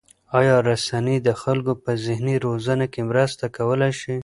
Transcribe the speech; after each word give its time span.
آیا 0.39 0.55
رسنۍ 0.67 1.17
د 1.27 1.29
خلکو 1.41 1.73
په 1.83 1.91
ذهني 2.05 2.35
روزنه 2.45 2.85
کې 2.93 3.01
مرسته 3.11 3.43
کولای 3.57 3.93
شي؟ 4.01 4.15